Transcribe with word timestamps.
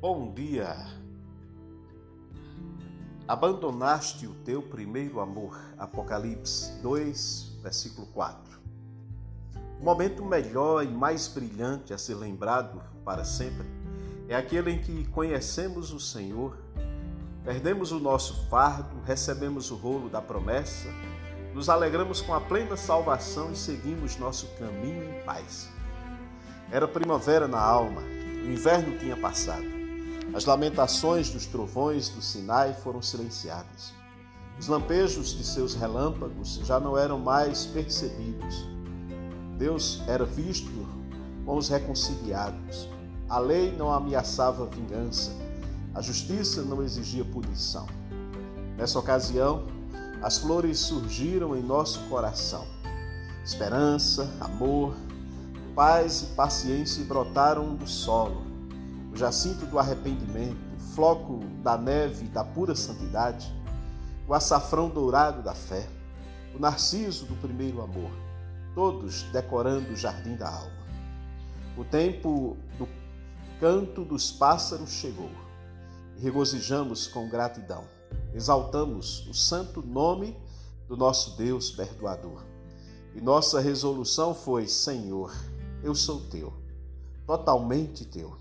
Bom 0.00 0.32
dia. 0.32 0.74
Abandonaste 3.28 4.26
o 4.26 4.32
teu 4.32 4.62
primeiro 4.62 5.20
amor. 5.20 5.60
Apocalipse 5.76 6.72
2, 6.80 7.58
versículo 7.62 8.06
4. 8.06 8.58
O 9.78 9.84
momento 9.84 10.24
melhor 10.24 10.82
e 10.82 10.88
mais 10.88 11.28
brilhante 11.28 11.92
a 11.92 11.98
ser 11.98 12.14
lembrado 12.14 12.82
para 13.04 13.26
sempre 13.26 13.66
é 14.26 14.34
aquele 14.34 14.70
em 14.70 14.78
que 14.78 15.04
conhecemos 15.08 15.92
o 15.92 16.00
Senhor, 16.00 16.56
perdemos 17.44 17.92
o 17.92 18.00
nosso 18.00 18.48
fardo, 18.48 19.02
recebemos 19.04 19.70
o 19.70 19.76
rolo 19.76 20.08
da 20.08 20.22
promessa, 20.22 20.88
nos 21.52 21.68
alegramos 21.68 22.22
com 22.22 22.32
a 22.32 22.40
plena 22.40 22.74
salvação 22.74 23.52
e 23.52 23.56
seguimos 23.56 24.16
nosso 24.16 24.46
caminho 24.58 25.04
em 25.04 25.22
paz. 25.24 25.68
Era 26.72 26.88
primavera 26.88 27.46
na 27.46 27.60
alma, 27.60 28.00
o 28.00 28.50
inverno 28.50 28.96
tinha 28.96 29.14
passado. 29.14 29.79
As 30.32 30.44
lamentações 30.44 31.28
dos 31.28 31.44
trovões 31.44 32.08
do 32.08 32.22
Sinai 32.22 32.72
foram 32.72 33.02
silenciadas. 33.02 33.92
Os 34.58 34.68
lampejos 34.68 35.36
de 35.36 35.42
seus 35.44 35.74
relâmpagos 35.74 36.60
já 36.62 36.78
não 36.78 36.96
eram 36.96 37.18
mais 37.18 37.66
percebidos. 37.66 38.64
Deus 39.58 40.00
era 40.06 40.24
visto 40.24 40.70
com 41.44 41.56
os 41.56 41.68
reconciliados. 41.68 42.88
A 43.28 43.40
lei 43.40 43.74
não 43.76 43.92
ameaçava 43.92 44.66
vingança. 44.66 45.32
A 45.94 46.00
justiça 46.00 46.62
não 46.62 46.80
exigia 46.80 47.24
punição. 47.24 47.86
Nessa 48.76 49.00
ocasião, 49.00 49.66
as 50.22 50.38
flores 50.38 50.78
surgiram 50.78 51.56
em 51.56 51.62
nosso 51.62 51.98
coração. 52.08 52.64
Esperança, 53.44 54.30
amor, 54.40 54.94
paz 55.74 56.22
e 56.22 56.26
paciência 56.36 57.04
brotaram 57.04 57.74
do 57.74 57.88
solo 57.88 58.49
o 59.12 59.16
jacinto 59.16 59.66
do 59.66 59.78
arrependimento, 59.78 60.58
o 60.76 60.80
floco 60.94 61.40
da 61.62 61.76
neve 61.76 62.26
da 62.28 62.44
pura 62.44 62.74
santidade, 62.74 63.52
o 64.28 64.34
açafrão 64.34 64.88
dourado 64.88 65.42
da 65.42 65.54
fé, 65.54 65.88
o 66.54 66.58
narciso 66.58 67.26
do 67.26 67.34
primeiro 67.36 67.82
amor, 67.82 68.10
todos 68.74 69.22
decorando 69.24 69.92
o 69.92 69.96
jardim 69.96 70.36
da 70.36 70.48
alma. 70.48 70.80
O 71.76 71.84
tempo 71.84 72.56
do 72.78 72.88
canto 73.58 74.04
dos 74.04 74.30
pássaros 74.30 74.90
chegou 74.90 75.30
regozijamos 76.20 77.06
com 77.06 77.28
gratidão. 77.28 77.84
Exaltamos 78.34 79.26
o 79.26 79.34
santo 79.34 79.82
nome 79.82 80.36
do 80.86 80.96
nosso 80.96 81.36
Deus 81.36 81.70
perdoador. 81.70 82.44
E 83.14 83.20
nossa 83.20 83.60
resolução 83.60 84.34
foi: 84.34 84.68
Senhor, 84.68 85.34
eu 85.82 85.94
sou 85.94 86.20
teu, 86.28 86.52
totalmente 87.26 88.04
teu. 88.04 88.36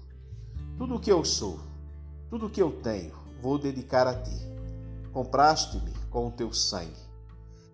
Tudo 0.79 0.95
o 0.95 0.99
que 0.99 1.11
eu 1.11 1.25
sou, 1.25 1.59
tudo 2.29 2.45
o 2.45 2.49
que 2.49 2.61
eu 2.61 2.71
tenho, 2.71 3.13
vou 3.41 3.59
dedicar 3.59 4.07
a 4.07 4.13
ti. 4.13 4.31
Compraste-me 5.11 5.91
com 6.09 6.27
o 6.27 6.31
teu 6.31 6.53
sangue. 6.53 6.95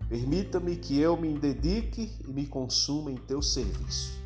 Permita-me 0.09 0.75
que 0.75 1.00
eu 1.00 1.16
me 1.16 1.38
dedique 1.38 2.17
e 2.28 2.34
me 2.34 2.47
consuma 2.47 3.12
em 3.12 3.16
teu 3.16 3.44
serviço. 3.44 4.20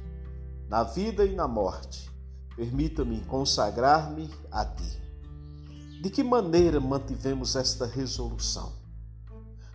Na 0.69 0.81
vida 0.81 1.25
e 1.25 1.35
na 1.35 1.45
morte, 1.45 2.09
permita-me 2.55 3.19
consagrar-me 3.25 4.29
a 4.49 4.63
ti. 4.63 5.01
De 6.01 6.09
que 6.09 6.23
maneira 6.23 6.79
mantivemos 6.79 7.57
esta 7.57 7.85
resolução? 7.85 8.71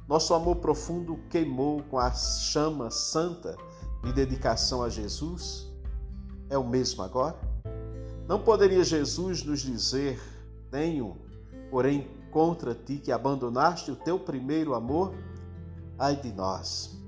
Nosso 0.08 0.32
amor 0.32 0.56
profundo 0.56 1.18
queimou 1.28 1.82
com 1.82 1.98
a 1.98 2.10
chama 2.10 2.90
santa 2.90 3.54
de 4.02 4.14
dedicação 4.14 4.82
a 4.82 4.88
Jesus? 4.88 5.70
É 6.48 6.56
o 6.56 6.66
mesmo 6.66 7.02
agora? 7.02 7.53
Não 8.26 8.40
poderia 8.40 8.82
Jesus 8.82 9.42
nos 9.42 9.60
dizer: 9.60 10.20
Tenho, 10.70 11.16
porém, 11.70 12.08
contra 12.30 12.74
ti 12.74 12.96
que 12.96 13.12
abandonaste 13.12 13.90
o 13.90 13.96
teu 13.96 14.18
primeiro 14.18 14.74
amor? 14.74 15.14
Ai 15.98 16.16
de 16.16 16.32
nós, 16.32 16.98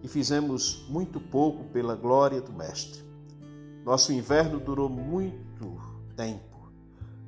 que 0.00 0.08
fizemos 0.08 0.86
muito 0.88 1.18
pouco 1.18 1.64
pela 1.64 1.96
glória 1.96 2.40
do 2.40 2.52
Mestre. 2.52 3.02
Nosso 3.84 4.12
inverno 4.12 4.60
durou 4.60 4.88
muito 4.88 5.80
tempo. 6.16 6.54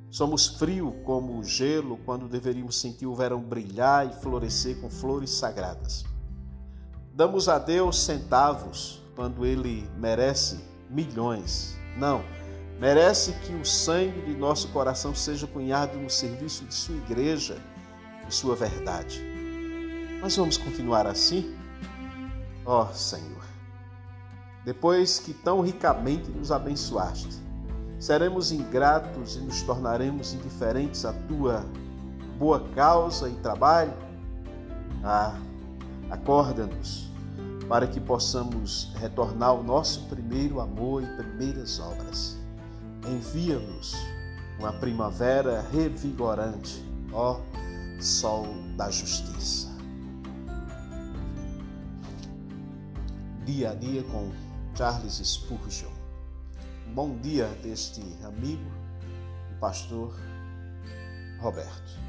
Somos 0.09 0.47
frio 0.47 0.93
como 1.03 1.37
o 1.37 1.43
gelo 1.43 1.97
quando 2.05 2.29
deveríamos 2.29 2.79
sentir 2.79 3.05
o 3.05 3.13
verão 3.13 3.41
brilhar 3.41 4.07
e 4.07 4.13
florescer 4.13 4.79
com 4.79 4.89
flores 4.89 5.31
sagradas. 5.31 6.05
Damos 7.13 7.49
a 7.49 7.59
Deus 7.59 7.99
centavos 7.99 9.01
quando 9.15 9.45
ele 9.45 9.89
merece 9.97 10.59
milhões. 10.89 11.75
Não, 11.97 12.23
merece 12.79 13.33
que 13.33 13.53
o 13.53 13.65
sangue 13.65 14.21
de 14.21 14.35
nosso 14.35 14.67
coração 14.69 15.13
seja 15.15 15.47
cunhado 15.47 15.97
no 15.97 16.09
serviço 16.09 16.63
de 16.65 16.73
sua 16.73 16.95
igreja 16.95 17.57
e 18.27 18.33
sua 18.33 18.55
verdade. 18.55 19.21
Mas 20.21 20.35
vamos 20.35 20.57
continuar 20.57 21.07
assim? 21.07 21.55
Ó 22.65 22.83
oh, 22.83 22.93
Senhor, 22.93 23.43
depois 24.63 25.19
que 25.19 25.33
tão 25.33 25.61
ricamente 25.61 26.29
nos 26.29 26.51
abençoaste, 26.51 27.41
seremos 27.99 28.51
ingratos 28.51 29.37
e 29.37 29.39
nos 29.39 29.61
tornaremos 29.63 30.33
indiferentes 30.33 31.05
à 31.05 31.13
tua 31.13 31.65
boa 32.37 32.59
causa 32.75 33.29
e 33.29 33.33
trabalho? 33.35 33.93
Ah, 35.03 35.39
acorda-nos 36.11 37.07
para 37.67 37.87
que 37.87 37.99
possamos 37.99 38.93
retornar 38.95 39.49
ao 39.49 39.63
nosso 39.63 40.07
primeiro 40.07 40.59
amor 40.59 41.03
e 41.03 41.07
primeiras 41.17 41.79
obras 41.79 42.36
envia-nos 43.07 43.95
uma 44.59 44.73
primavera 44.73 45.61
revigorante, 45.71 46.83
ó 47.13 47.39
Sol 47.99 48.45
da 48.75 48.89
Justiça. 48.91 49.67
Dia 53.45 53.71
a 53.71 53.75
dia 53.75 54.03
com 54.03 54.31
Charles 54.75 55.15
Spurgeon. 55.23 55.91
Bom 56.93 57.17
dia 57.19 57.47
deste 57.63 58.01
amigo, 58.23 58.69
o 59.55 59.59
pastor 59.59 60.13
Roberto. 61.39 62.06